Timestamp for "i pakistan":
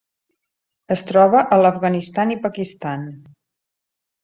2.39-3.07